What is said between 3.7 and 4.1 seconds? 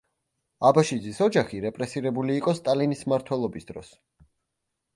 დროს.